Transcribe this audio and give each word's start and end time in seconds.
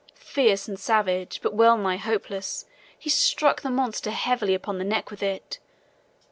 Fierce 0.15 0.67
and 0.67 0.79
savage, 0.79 1.41
but 1.43 1.53
well 1.53 1.77
nigh 1.77 1.97
hopeless, 1.97 2.65
he 2.97 3.07
struck 3.07 3.61
the 3.61 3.69
monster 3.69 4.09
heavily 4.09 4.55
upon 4.55 4.79
the 4.79 4.83
neck 4.83 5.11
with 5.11 5.21
it. 5.21 5.59